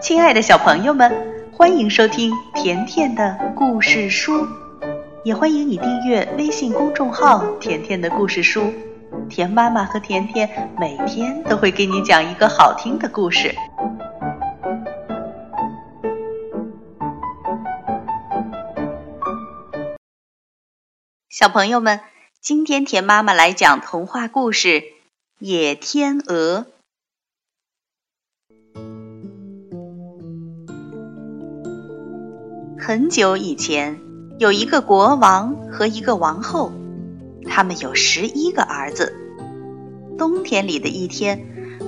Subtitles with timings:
[0.00, 4.46] 亲爱的小朋友们，欢迎收听甜甜的故事书，
[5.24, 8.72] 也欢迎你订阅微信公众号“甜甜的故事书”。
[9.28, 13.52] 甜妈妈和甜甜每天都会给你讲一个好听的故事。
[21.28, 22.00] 小朋友们，
[22.40, 24.68] 今天甜妈妈来讲童话故事
[25.40, 26.66] 《野天鹅》。
[32.88, 34.00] 很久以前，
[34.38, 36.72] 有一个国王和一个王后，
[37.44, 39.14] 他们有十一个儿子。
[40.16, 41.38] 冬天里的一天，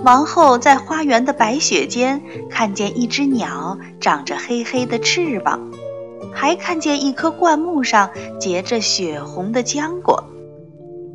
[0.04, 5.70] 王后在花园的白雪间看见一只鸟长着黑黑的翅膀，
[6.34, 10.24] 还看见一棵灌木上结着血红的浆果。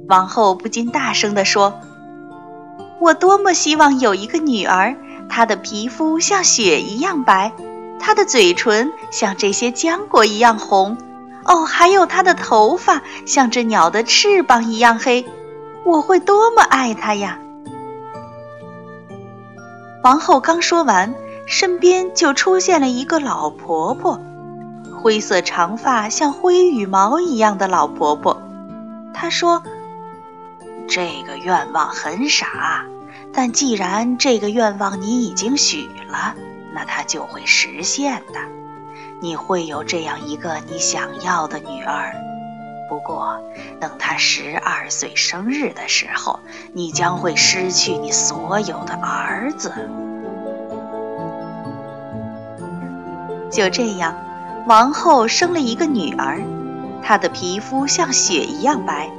[0.10, 1.80] 王后不禁大声地说
[3.00, 4.96] ：“我多么希望有一个女儿，
[5.30, 7.54] 她的皮肤像雪一样白。”
[8.00, 10.98] 他的嘴唇像这些浆果一样红，
[11.46, 15.26] 哦，还有他的头发像这鸟的翅膀一样黑，
[15.84, 17.40] 我会多么爱他呀！
[20.04, 21.16] 王后刚说完，
[21.48, 24.20] 身边就出现了一个老婆婆，
[25.02, 28.40] 灰色长发像灰羽毛一样的老婆婆。
[29.16, 29.64] 她说
[30.88, 32.86] ：“这个愿望很傻，
[33.34, 36.36] 但既然这个愿望你已经许了。”
[36.76, 38.40] 那它就会实现的，
[39.22, 42.14] 你会有这样一个你想要的女儿。
[42.90, 43.40] 不过，
[43.80, 46.42] 等她十二岁生日的时候，
[46.74, 49.72] 你将会失去你所有的儿子。
[53.50, 54.14] 就这样，
[54.68, 56.42] 王后生了一个女儿，
[57.02, 59.10] 她的皮肤像雪一样白，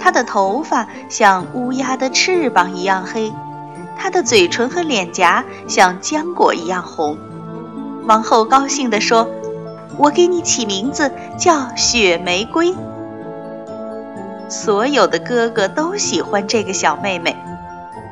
[0.00, 3.32] 她的头发像乌鸦的翅膀一样黑。
[3.96, 7.16] 她的嘴唇和脸颊像浆果一样红。
[8.04, 9.28] 王后高兴地说
[9.98, 12.74] ：“我给你起名字叫雪玫瑰。”
[14.48, 17.36] 所有的哥哥都喜欢这个小妹妹。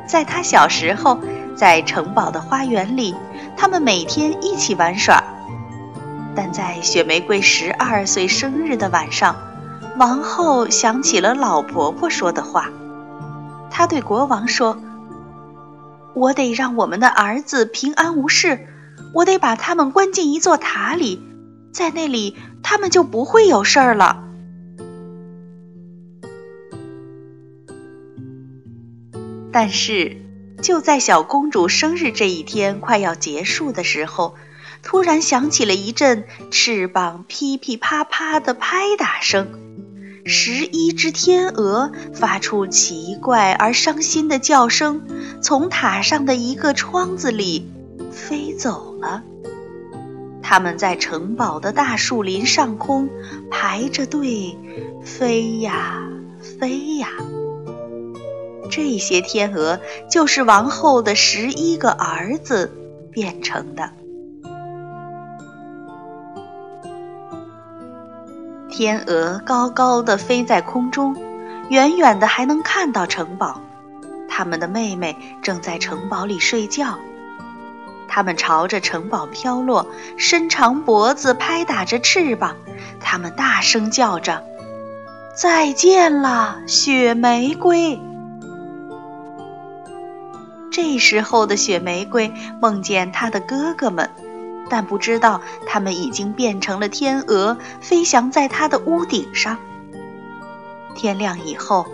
[0.08, 1.19] 在她小时候，
[1.56, 3.14] 在城堡的花园里，
[3.56, 5.22] 他们每天一起玩耍。
[6.34, 9.37] 但在雪玫瑰十二岁生日的晚上，
[9.97, 12.69] 王后想起了老婆婆说的话。
[13.70, 14.76] 她对国王说。
[16.14, 18.66] 我得让我们的儿子平安无事，
[19.12, 21.20] 我得把他们关进一座塔里，
[21.72, 24.22] 在那里他们就不会有事儿了。
[29.52, 30.16] 但是，
[30.62, 34.34] 就在小公主生日这一天快要结束的时候，
[34.82, 39.73] 突然响起了一阵翅膀噼噼啪啪的拍打声。
[40.26, 45.02] 十一只天鹅发出奇怪而伤心的叫声，
[45.42, 47.70] 从塔上的一个窗子里
[48.10, 49.22] 飞走了。
[50.42, 53.08] 它们在城堡的大树林上空
[53.50, 54.56] 排着队，
[55.02, 56.08] 飞呀
[56.40, 57.08] 飞呀。
[58.70, 59.78] 这些天鹅
[60.10, 62.72] 就是王后的十一个儿子
[63.10, 63.90] 变成的。
[68.76, 71.16] 天鹅高高的飞在空中，
[71.68, 73.60] 远远的还能看到城堡。
[74.28, 76.98] 他们的妹妹正在城堡里睡觉。
[78.08, 79.86] 它们朝着城堡飘落，
[80.16, 82.56] 伸长脖子，拍打着翅膀。
[82.98, 84.42] 它们大声叫着
[85.36, 88.00] ：“再见了，雪玫瑰！”
[90.72, 94.10] 这时候的雪玫瑰梦见她的哥哥们。
[94.69, 99.58] 但不知道，它们已经变成了天鹅，飞翔在它的屋顶上。
[100.94, 101.86] 天亮以后，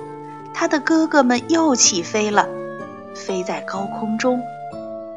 [0.53, 2.49] 他的哥哥们又起飞了，
[3.15, 4.41] 飞在高空中。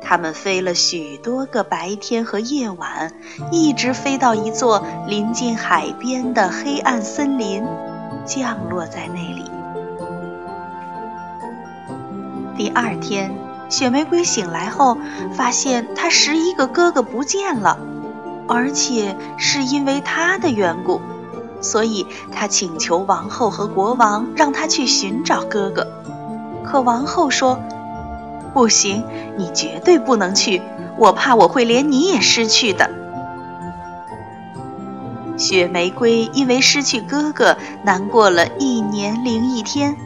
[0.01, 3.11] 他们飞了许多个白天和夜晚，
[3.51, 7.65] 一直飞到一座临近海边的黑暗森林，
[8.25, 9.49] 降落在那里。
[12.55, 13.42] 第二天。
[13.73, 14.99] 雪玫瑰醒来后，
[15.33, 17.79] 发现她十一个哥哥不见了，
[18.47, 21.01] 而且是因为她的缘故，
[21.59, 25.87] 所以她请求王后和国王让她去寻找哥哥。
[26.63, 27.59] 可王后说
[28.53, 29.03] ：“不行，
[29.37, 30.61] 你绝对不能去，
[30.99, 32.91] 我怕我会连你也失去的。”
[35.35, 39.97] 雪玫瑰因为失去哥哥，难过了一年零一天。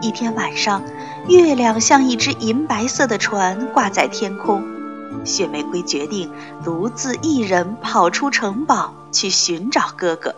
[0.00, 0.82] 一天晚上。
[1.28, 4.62] 月亮像一只银白色的船挂在天空，
[5.24, 6.30] 雪玫瑰决定
[6.62, 10.36] 独自一人跑出城堡去寻找哥哥。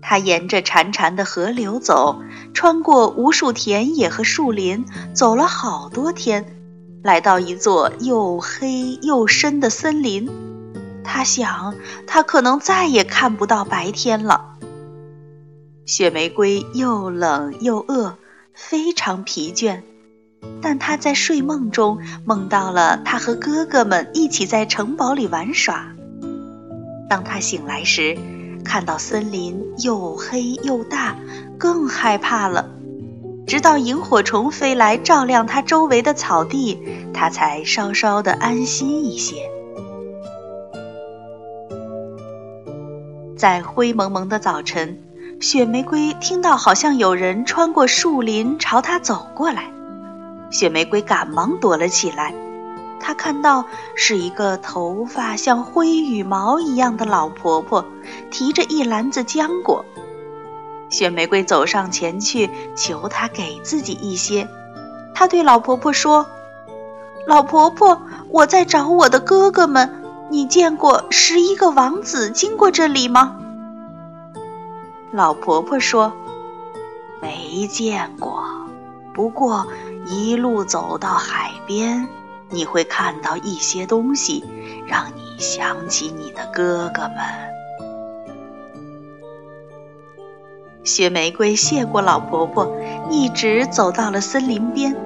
[0.00, 2.22] 她沿着潺潺的河流走，
[2.54, 6.56] 穿过无数田野和树林，走了好多天，
[7.02, 10.30] 来到一座又黑又深的森林。
[11.04, 11.74] 他想，
[12.06, 14.56] 他可能再也看不到白天了。
[15.84, 18.16] 雪玫瑰又冷又饿，
[18.58, 19.82] 非常疲倦。
[20.60, 25.86] 但他在睡梦中梦到了他和哥哥们一起在城堡里玩耍。
[27.08, 28.18] 当他醒来时，
[28.64, 31.16] 看到森林又黑又大，
[31.56, 32.68] 更害怕了。
[33.46, 36.78] 直到萤火虫飞来照亮他周围的草地，
[37.14, 39.36] 他才稍稍的安心一些。
[43.36, 45.00] 在灰蒙蒙的早晨，
[45.40, 49.70] 雪玫瑰听到好像有人穿过树林朝她走过来。
[50.50, 52.34] 雪玫瑰赶忙躲了起来，
[52.98, 53.64] 她看到
[53.94, 57.84] 是一个头发像灰羽毛一样的老婆婆，
[58.32, 59.84] 提着一篮子浆果。
[60.88, 64.48] 雪玫瑰走上前去，求她给自己一些。
[65.14, 66.26] 她对老婆婆说
[67.28, 73.36] ：“老婆婆，我在找我的哥哥们，你见过十一个王子经过这里吗？”
[75.12, 76.12] 老婆婆说
[77.22, 78.44] ：“没见过，
[79.14, 79.66] 不过……”
[80.10, 82.08] 一路走到海边，
[82.48, 84.42] 你会看到一些东西，
[84.86, 87.18] 让你想起你的哥哥们。
[90.82, 92.74] 雪玫瑰谢过老婆婆，
[93.10, 94.96] 一直走到了森林边，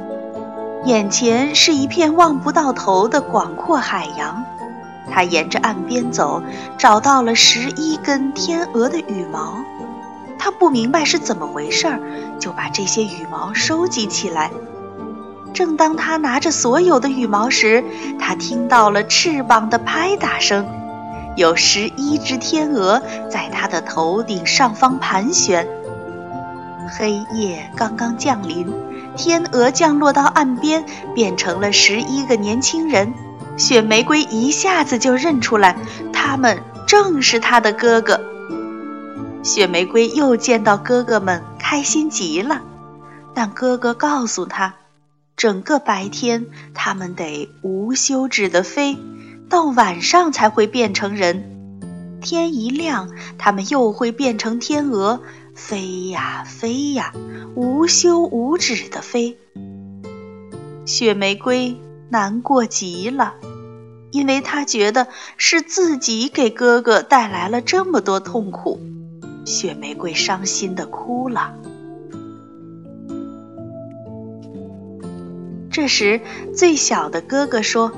[0.85, 4.45] 眼前是一片望不到头的广阔海洋。
[5.11, 6.41] 她沿着岸边走，
[6.79, 9.57] 找到了十一根天鹅的羽毛。
[10.45, 12.01] 他不明白是怎么回事儿，
[12.41, 14.51] 就把这些羽毛收集起来。
[15.55, 17.85] 正当他拿着所有的羽毛时，
[18.19, 20.67] 他听到了翅膀的拍打声，
[21.37, 23.01] 有十一只天鹅
[23.31, 25.69] 在他的头顶上方盘旋。
[26.99, 28.67] 黑夜刚刚降临，
[29.17, 30.85] 天鹅降落到岸边，
[31.15, 33.15] 变成了十一个年轻人。
[33.57, 35.77] 雪玫瑰一下子就认出来，
[36.13, 38.32] 他们正是他的哥哥。
[39.43, 42.63] 雪玫瑰又见到哥哥们，开心极了。
[43.35, 44.75] 但哥哥告诉他。
[45.35, 48.97] 整个白天，他们得无休止地飞，
[49.49, 52.21] 到晚上才会变成人。
[52.21, 53.09] 天一亮，
[53.39, 55.21] 他们又会变成天鹅，
[55.57, 57.13] 飞呀飞呀，
[57.57, 59.39] 无休无止地飞。
[60.85, 61.81] 雪玫瑰
[62.11, 63.35] 难过极了，
[64.13, 68.79] 因为她觉得是自己给哥哥带来了这么多痛苦。
[69.45, 71.55] 雪玫瑰伤心地哭了。
[75.71, 76.21] 这时，
[76.55, 77.93] 最小的哥哥说：“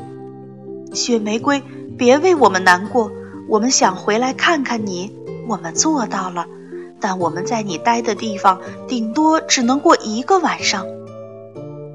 [0.94, 1.60] 雪玫瑰，
[1.98, 3.10] 别为我们难过。
[3.48, 5.12] 我们想回来看看你，
[5.48, 6.46] 我们做到了。
[7.00, 10.86] 但我们在你待的地方，顶多只能过一个晚上。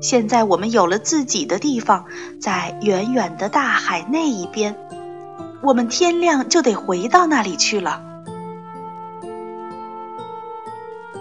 [0.01, 2.05] 现在我们有了自己的地方，
[2.39, 4.75] 在远远的大海那一边。
[5.63, 8.03] 我们天亮就得回到那里去了。”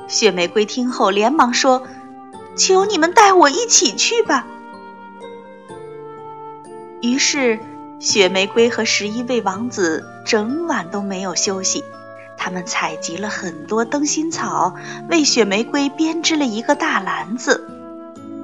[0.09, 1.83] 雪玫瑰听后连忙说。
[2.57, 4.45] 求你们带我一起去吧。
[7.01, 7.61] 于是，
[8.01, 11.85] 雪玫瑰和十一位王子整晚都没有休息。
[12.37, 14.75] 他们采集了很多灯芯草，
[15.09, 17.65] 为雪玫瑰编织了一个大篮子。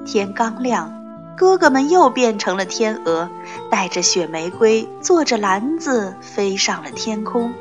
[0.06, 0.94] 天刚亮，
[1.36, 3.28] 哥哥们又变成了天鹅，
[3.68, 7.52] 带着雪玫瑰，坐着篮子飞上了天空。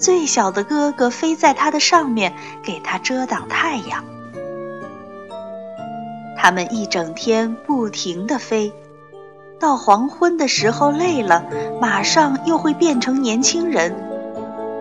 [0.00, 4.02] 最小的哥哥飞在它的上面，给它遮挡太阳。
[6.38, 8.72] 他们一整天不停地飞，
[9.58, 11.44] 到黄昏的时候累了，
[11.82, 13.94] 马上又会变成年轻人。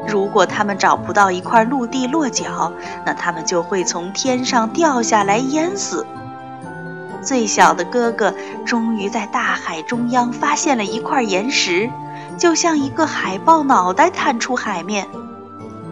[0.08, 2.72] 如果他们找不到一块陆地落脚，
[3.06, 6.06] 那他们就会从天上掉下来淹死。
[7.22, 8.34] 最小的哥哥
[8.66, 11.90] 终于在大海中央发现了一块岩石，
[12.40, 15.08] 就像一个海豹脑袋探出海面。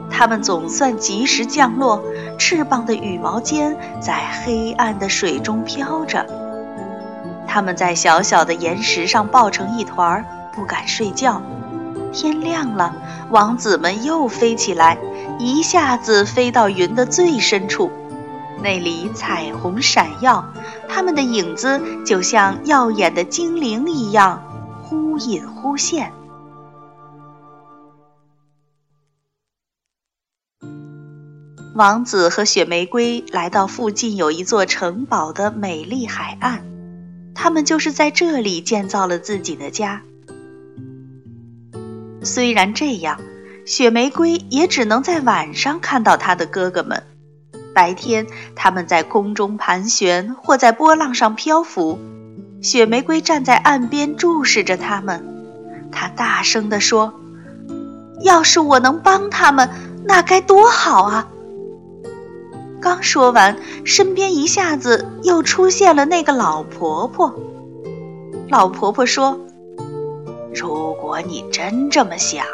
[0.09, 2.01] 它们总算及时降落，
[2.39, 6.25] 翅膀的羽毛尖在黑暗的水中飘着。
[7.45, 10.25] 他们在小小的岩石上抱成一团，
[10.55, 11.41] 不敢睡觉。
[12.13, 12.95] 天亮了，
[13.29, 14.97] 王子们又飞起来，
[15.37, 17.91] 一下子飞到云的最深处，
[18.63, 20.43] 那里彩虹闪耀，
[20.87, 24.41] 他们的影子就像耀眼的精灵一样，
[24.83, 26.11] 忽隐忽现。
[31.77, 36.61] 王子和雪玫瑰来到附近有一座城堡的美丽海岸，
[37.35, 40.01] 他们就是在这里建造了自己的家。
[42.23, 43.21] 虽然这样，
[43.67, 47.03] 雪玫瑰也只能在晚上看到他的哥哥们。
[47.75, 51.99] 白天，他们在空中盘旋或在波浪上漂浮。
[52.59, 55.23] 雪玫瑰站在岸边注视着他们，
[55.91, 57.13] 她大声地说
[58.25, 59.69] ：“要是我能帮他们，
[60.05, 61.27] 那该多好啊！”
[62.79, 67.33] 刚说完，身边一下子又出现了那个老婆婆。
[68.49, 69.39] 老婆婆说
[70.53, 72.45] ：“如果你真这么想，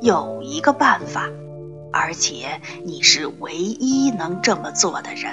[0.00, 1.28] 有一个办法，
[1.92, 5.32] 而且你是唯一能这么做的人。”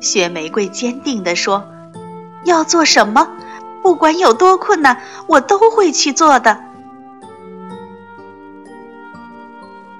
[0.00, 1.64] 雪玫瑰坚定地说
[2.44, 3.28] ：“要做什么？
[3.82, 6.58] 不管有多困难，我都会去做的。”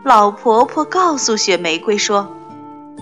[0.04, 2.36] 老婆婆告诉雪玫瑰说：“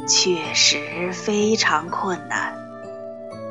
[0.06, 2.54] 确实非常困难，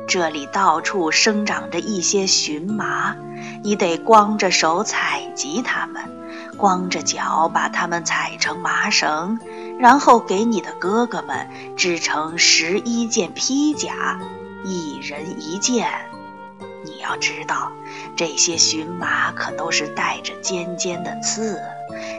[0.06, 3.16] 这里到处生长着一些荨麻，
[3.64, 6.00] 你得光着手采集它们，
[6.56, 9.40] 光着脚把它们踩成麻绳，
[9.80, 14.20] 然后给你的哥哥们织成十一件披甲，
[14.64, 15.90] 一人一件。
[16.84, 17.72] 你要知道，
[18.14, 21.60] 这些荨麻可都是带着尖尖的刺。”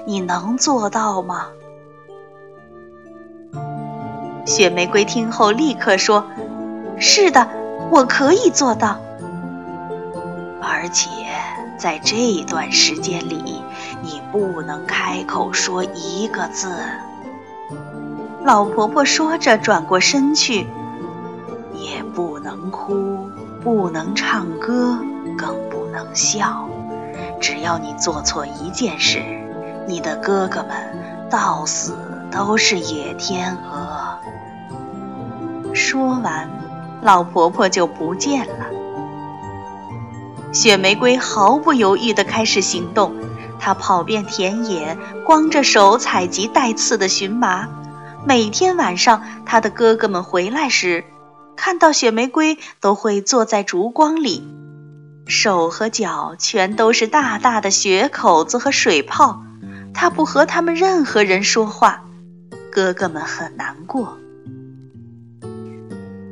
[0.05, 1.47] 你能做到吗？
[4.45, 6.25] 雪玫瑰听后立刻说
[6.97, 7.47] ：“是的，
[7.91, 8.99] 我可以做到。
[10.61, 11.09] 而且
[11.77, 13.61] 在这段时间里，
[14.01, 16.73] 你不能开口说一个字。”
[18.43, 20.65] 老婆婆说着，转过身去，
[21.75, 23.29] 也不能哭，
[23.63, 24.97] 不能唱歌，
[25.37, 26.67] 更不能笑。
[27.39, 29.21] 只要你做错一件事。
[29.91, 31.93] 你的哥哥们到死
[32.31, 34.17] 都是野天鹅。
[35.73, 36.49] 说完，
[37.01, 38.67] 老婆婆就不见了。
[40.53, 43.13] 雪玫瑰毫不犹豫地开始行动，
[43.59, 47.67] 她跑遍田野，光着手采集带刺的荨麻。
[48.25, 51.03] 每天晚上，她的哥哥们回来时，
[51.57, 54.47] 看到雪玫瑰都会坐在烛光里，
[55.27, 59.43] 手和脚全都是大大的血口子和水泡。
[59.93, 62.03] 他不和他们任何人说话，
[62.71, 64.17] 哥哥们很难过。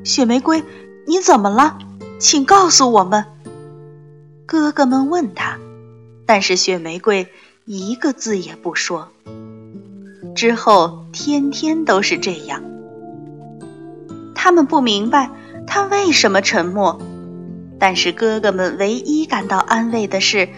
[0.03, 0.63] 雪玫瑰，
[1.05, 1.77] 你怎么了？
[2.19, 3.25] 请告诉我们。
[4.45, 5.57] 哥哥们问他，
[6.25, 7.27] 但是雪玫瑰
[7.65, 9.09] 一个字也不说。
[10.35, 12.63] 之后天天都是这样。
[14.33, 15.29] 他们不明白
[15.67, 16.99] 他为什么沉默，
[17.77, 20.49] 但是哥哥们唯一感到安慰的是。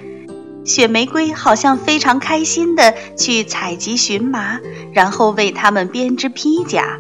[0.64, 4.60] 雪玫瑰好像非常开心地去采集荨麻，
[4.94, 7.00] 然后为它们编织披甲。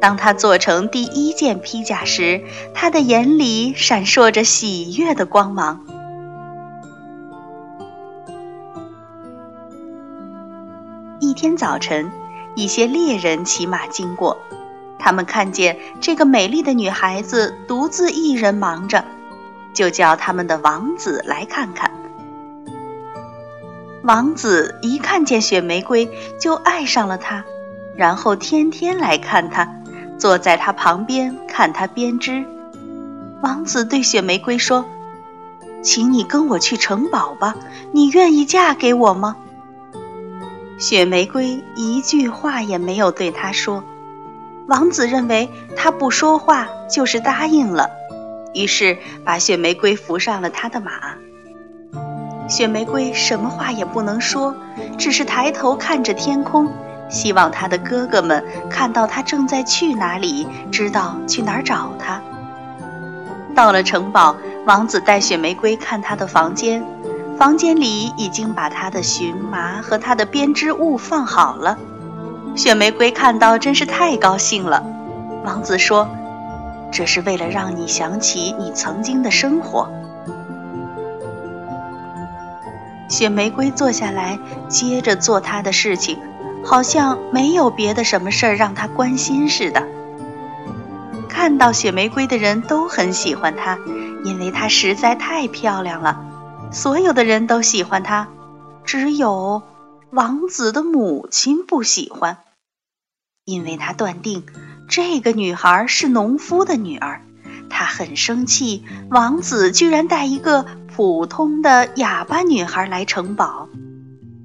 [0.00, 2.42] 当她做成第一件披甲时，
[2.74, 5.80] 她的眼里闪烁着喜悦的光芒。
[11.20, 12.10] 一天早晨，
[12.56, 14.36] 一些猎人骑马经过，
[14.98, 19.04] 他们看见这个美丽的女孩子独自一人忙着，
[19.72, 21.90] 就叫他们的王子来看看。
[24.06, 26.08] 王子一看见雪玫瑰，
[26.38, 27.44] 就爱上了她，
[27.96, 29.68] 然后天天来看她，
[30.16, 32.44] 坐在她旁边看她编织。
[33.42, 34.84] 王子对雪玫瑰说
[35.82, 37.56] ：“请你跟我去城堡吧，
[37.90, 39.38] 你愿意嫁给我吗？”
[40.78, 43.82] 雪玫瑰一句话也没有对他说。
[44.68, 47.90] 王子认为他不说话就是答应了，
[48.54, 50.92] 于是把雪玫瑰扶上了他的马。
[52.48, 54.54] 雪玫瑰什么话也不能说，
[54.96, 56.70] 只是抬头看着天空，
[57.08, 62.20] 希望他的哥哥们看到他正在去哪里，知道去哪儿找他。
[63.54, 64.36] 到了城堡，
[64.66, 66.84] 王子带雪玫瑰看他的房间，
[67.36, 71.76] 房间里已经把他的荨麻和他的编织物放好了。
[72.54, 74.82] 雪玫瑰看到真是太高兴了。
[75.44, 76.08] 王子说
[76.92, 79.88] ：“这是为了让你想起你曾经的生活。”
[83.08, 86.18] 雪玫瑰坐下来，接着做她的事情，
[86.64, 89.86] 好像没有别的什么事儿让她关心似的。
[91.28, 93.78] 看到雪玫瑰的人都很喜欢她，
[94.24, 96.24] 因为她实在太漂亮了。
[96.72, 98.28] 所有的人都喜欢她，
[98.84, 99.62] 只有
[100.10, 102.38] 王子的母亲不喜欢，
[103.44, 104.44] 因为她断定
[104.88, 107.22] 这个女孩是农夫的女儿。
[107.70, 110.66] 她很生气，王子居然带一个。
[110.96, 113.68] 普通的哑巴女孩来城堡，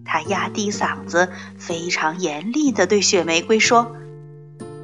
[0.04, 3.96] 她压低嗓子，非常严厉地对雪玫瑰说：“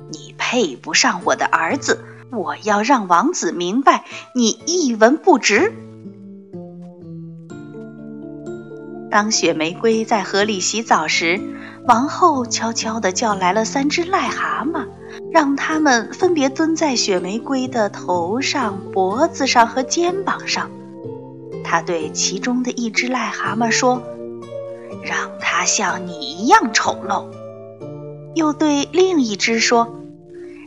[0.09, 5.74] 你配不上我的儿子，我要让王子明白你一文不值。”
[9.12, 11.38] 当雪玫瑰在河里洗澡时，
[11.86, 14.88] 王后悄悄地叫来了三只癞蛤蟆，
[15.33, 20.71] 让它们分别蹲在雪玫瑰的头上、脖子上和肩膀上。
[21.69, 24.01] 他对其中的一只癞蛤蟆说
[25.03, 27.25] ：“让它像你一样丑陋。”
[28.36, 30.00] 又对另一只说：“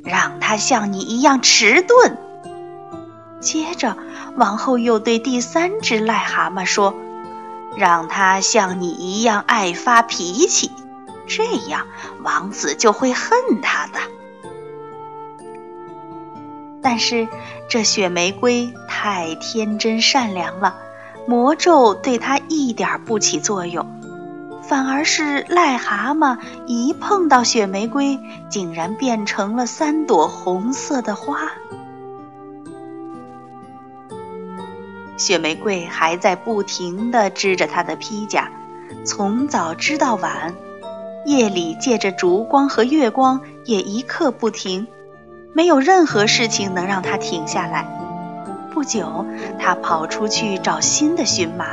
[0.04, 2.18] 让它像你一样迟钝。”
[3.40, 3.96] 接着，
[4.36, 6.94] 王后又对第三只癞蛤蟆说
[7.78, 10.70] ：“让它像你一样爱发脾气，
[11.26, 11.86] 这样
[12.22, 14.00] 王子就会恨他的。”
[16.82, 17.26] 但是，
[17.70, 20.76] 这雪玫瑰太天真善良了。
[21.26, 23.86] 魔咒对它一点不起作用，
[24.62, 31.52] 反而是癞蛤蟆一碰到雪玫瑰，竟然变成了三朵红色的花。
[35.16, 38.50] 雪玫瑰还在不停地织着它的披甲，
[39.04, 40.54] 从早织到晚，
[41.26, 44.86] 夜里借着烛光和月光也一刻不停，
[45.52, 48.09] 没有任何事情能让它停下来。
[48.72, 49.26] 不久，
[49.58, 51.66] 他跑出去找新的荨麻。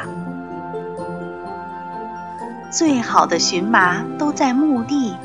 [2.71, 5.15] 最好的荨麻都在墓地。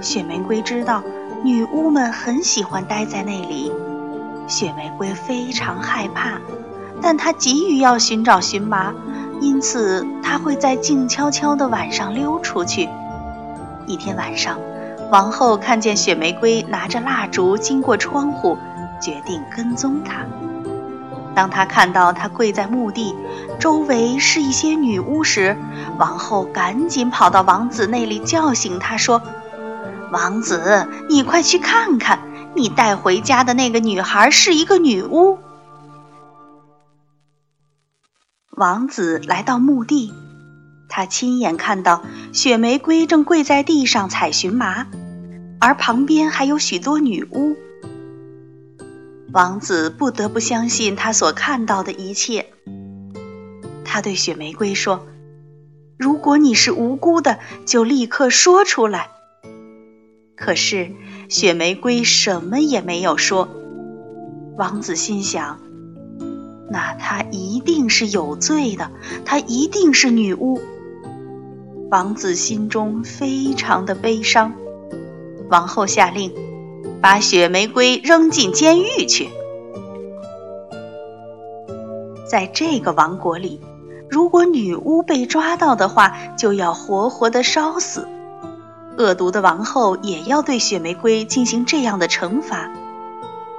[0.00, 1.02] 雪玫瑰知道
[1.42, 3.72] 女巫们很喜欢待在那里，
[4.46, 6.38] 雪玫瑰非常害怕，
[7.00, 8.92] 但她急于要寻找荨麻，
[9.40, 12.88] 因此她会在静悄悄的晚上溜出去。
[13.86, 14.58] 一天晚上，
[15.10, 18.58] 王后看见雪玫瑰拿着蜡烛经过窗户，
[19.00, 20.26] 决定跟踪她。
[21.34, 23.14] 当他看到他跪在墓地，
[23.58, 25.56] 周围是一些女巫时，
[25.98, 29.20] 王后赶紧跑到王子那里叫醒他，说
[30.12, 32.20] ：“王子，你快去看看，
[32.54, 35.38] 你带回家的那个女孩是一个女巫。”
[38.56, 40.14] 王子来到墓地，
[40.88, 44.86] 他亲眼看到雪玫瑰正跪在地上采荨麻，
[45.60, 47.56] 而旁边还有许多女巫。
[49.34, 52.46] 王子不得不相信他所看到的一切。
[53.84, 55.04] 他对雪玫瑰说
[55.98, 59.10] ：“如果你是无辜的，就立刻说出来。”
[60.36, 60.92] 可是
[61.28, 63.48] 雪玫瑰什么也没有说。
[64.56, 65.58] 王子心想
[66.70, 68.92] ：“那她一定是有罪的，
[69.24, 70.60] 她一定是女巫。”
[71.90, 74.54] 王子心中非常的悲伤。
[75.50, 76.32] 王后下令。
[77.04, 79.28] 把雪玫瑰扔进监狱去。
[82.26, 83.60] 在这个王国里，
[84.08, 88.08] 如果女巫被抓到的话，就要活活的烧死。
[88.96, 92.70] 恶毒的王后也要对雪玫瑰进行这样的惩罚。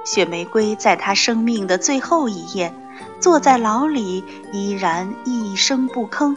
[0.04, 2.74] 雪玫瑰在她生命的最后一夜，
[3.20, 6.34] 坐在牢里，依然一声不吭。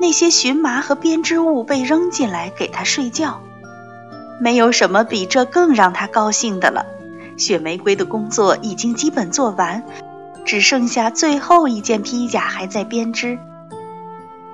[0.00, 3.40] 那些荨麻和编织物被扔进来给她睡觉。
[4.42, 6.84] 没有什么比这更让他高兴的了。
[7.36, 9.84] 雪玫瑰的工作已经基本做完，
[10.44, 13.38] 只剩下最后一件披甲还在编织。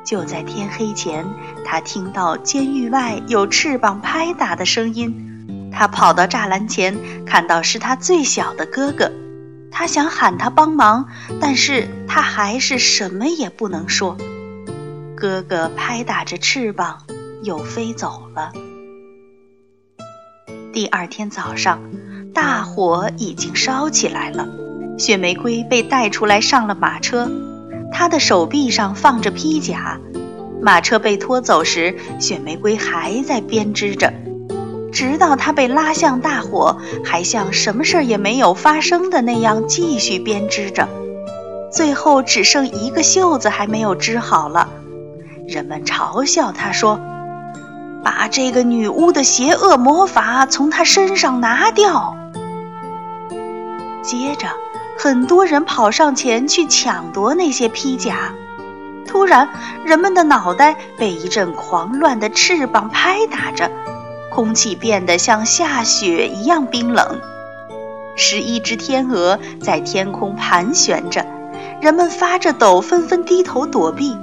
[0.04, 1.24] 就在天黑前，
[1.64, 5.70] 他听到监狱外有翅膀拍打的声音。
[5.72, 9.10] 他跑到栅栏前，看到是他最小的哥哥。
[9.70, 11.08] 他想喊他帮忙，
[11.40, 14.18] 但是他还是什么也不能说。
[15.16, 16.98] 哥哥拍打着翅膀，
[17.42, 18.52] 又飞走了。
[20.78, 21.80] 第二天早上，
[22.32, 24.46] 大火已经烧起来了。
[24.96, 27.28] 雪玫瑰被带出来上了马车，
[27.90, 29.98] 她的手臂上放着披甲。
[30.62, 34.12] 马车被拖走时，雪玫瑰还在编织着，
[34.92, 40.88] 直到她被拉向大火，还像什么事儿也没有发生的那样继续编织着。
[41.72, 44.68] 最后只剩一个袖子还没有织好了，
[45.48, 47.00] 人们嘲笑她说。
[48.02, 52.16] 把这个女巫的邪恶魔法从她身上拿掉。
[54.02, 54.48] 接着，
[54.98, 58.32] 很多人跑上前去抢夺那些披甲。
[59.06, 59.48] 突然，
[59.84, 63.70] 人们的脑袋被一阵狂乱的翅膀拍打着，
[64.30, 67.20] 空气变得像下雪一样冰冷。
[68.16, 71.24] 十一只天鹅在天空盘旋着，
[71.80, 74.16] 人们发着抖，纷纷低头躲避。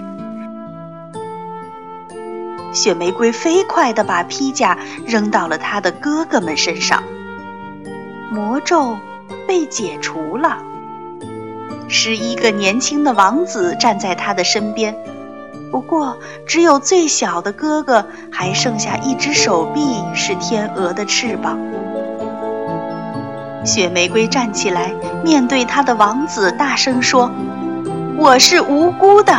[2.76, 7.02] 雪玫瑰飞快地把披甲扔到了他的哥哥们身上，
[8.32, 8.98] 魔咒
[9.48, 10.58] 被解除了。
[11.88, 14.94] 十一个年轻的王子站在他的身边，
[15.72, 21.58] 不过只有最小的哥哥还剩下一只手臂是天鹅的翅膀。
[23.64, 27.32] 雪玫瑰站起来，面对他的王子，大声说
[28.20, 29.34] ：“我是无辜的。”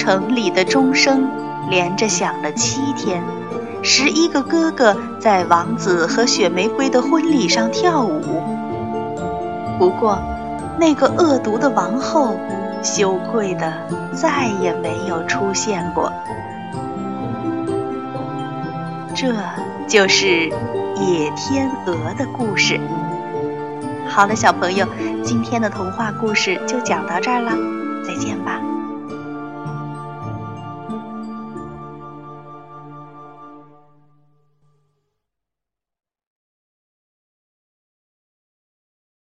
[0.00, 1.28] 城里的钟声
[1.68, 3.22] 连着响了七天，
[3.82, 8.22] 十一个哥哥在王子和雪玫瑰的婚礼上跳舞。
[9.78, 10.18] 不过，
[10.78, 12.34] 那个恶毒的王后
[12.82, 13.70] 羞愧的
[14.14, 16.10] 再也没有出现过。
[19.14, 19.34] 这
[19.86, 20.48] 就是
[20.96, 22.80] 野天鹅的故事。
[24.08, 24.86] 好了，小朋友，
[25.22, 27.52] 今天的童话故事就讲到这儿了，
[28.02, 28.62] 再见吧。